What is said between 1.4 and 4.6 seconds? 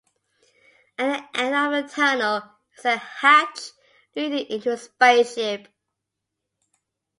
of the tunnel is a hatch leading